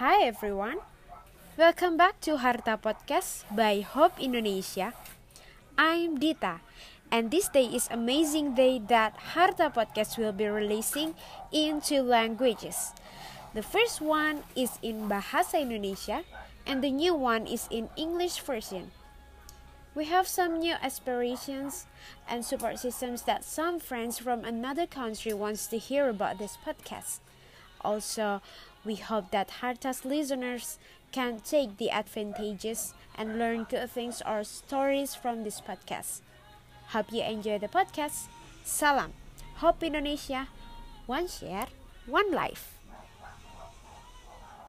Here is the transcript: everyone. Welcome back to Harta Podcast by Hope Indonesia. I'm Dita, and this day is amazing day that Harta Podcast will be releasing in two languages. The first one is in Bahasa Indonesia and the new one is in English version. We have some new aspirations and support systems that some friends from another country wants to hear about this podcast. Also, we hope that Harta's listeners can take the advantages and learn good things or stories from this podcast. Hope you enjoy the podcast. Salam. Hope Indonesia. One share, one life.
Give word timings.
everyone. 0.00 0.78
Welcome 1.58 1.96
back 1.98 2.22
to 2.22 2.38
Harta 2.38 2.78
Podcast 2.78 3.42
by 3.50 3.82
Hope 3.82 4.14
Indonesia. 4.22 4.94
I'm 5.74 6.22
Dita, 6.22 6.62
and 7.10 7.34
this 7.34 7.50
day 7.50 7.66
is 7.66 7.90
amazing 7.90 8.54
day 8.54 8.78
that 8.86 9.34
Harta 9.34 9.74
Podcast 9.74 10.14
will 10.14 10.30
be 10.30 10.46
releasing 10.46 11.18
in 11.50 11.82
two 11.82 12.06
languages. 12.06 12.94
The 13.58 13.66
first 13.66 13.98
one 13.98 14.46
is 14.54 14.78
in 14.86 15.10
Bahasa 15.10 15.58
Indonesia 15.58 16.22
and 16.62 16.78
the 16.78 16.94
new 16.94 17.18
one 17.18 17.50
is 17.50 17.66
in 17.66 17.90
English 17.98 18.38
version. 18.38 18.94
We 19.98 20.06
have 20.06 20.30
some 20.30 20.62
new 20.62 20.78
aspirations 20.78 21.90
and 22.30 22.46
support 22.46 22.78
systems 22.78 23.26
that 23.26 23.42
some 23.42 23.82
friends 23.82 24.22
from 24.22 24.46
another 24.46 24.86
country 24.86 25.34
wants 25.34 25.66
to 25.74 25.76
hear 25.76 26.06
about 26.06 26.38
this 26.38 26.54
podcast. 26.54 27.18
Also, 27.82 28.42
we 28.84 28.96
hope 28.96 29.30
that 29.30 29.60
Harta's 29.60 30.04
listeners 30.04 30.78
can 31.12 31.40
take 31.40 31.76
the 31.76 31.90
advantages 31.90 32.94
and 33.14 33.38
learn 33.38 33.64
good 33.64 33.90
things 33.90 34.22
or 34.26 34.44
stories 34.44 35.14
from 35.14 35.44
this 35.44 35.60
podcast. 35.60 36.20
Hope 36.88 37.12
you 37.12 37.22
enjoy 37.22 37.58
the 37.58 37.68
podcast. 37.68 38.28
Salam. 38.64 39.12
Hope 39.56 39.82
Indonesia. 39.82 40.48
One 41.06 41.26
share, 41.26 41.66
one 42.06 42.30
life. 42.32 42.77